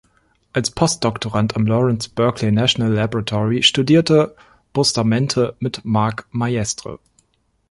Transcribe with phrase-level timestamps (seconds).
[0.51, 4.35] Als Post-Doktorand am Lawrence Berkeley National Laboratory studierte
[4.73, 6.97] Bustamante mit Marc Maestre.